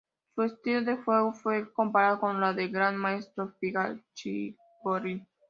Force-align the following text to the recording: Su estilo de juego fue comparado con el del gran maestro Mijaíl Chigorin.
Su 0.33 0.41
estilo 0.41 0.81
de 0.81 0.95
juego 0.95 1.31
fue 1.31 1.71
comparado 1.73 2.19
con 2.21 2.43
el 2.43 2.55
del 2.55 2.71
gran 2.71 2.97
maestro 2.97 3.53
Mijaíl 3.61 4.03
Chigorin. 4.15 5.27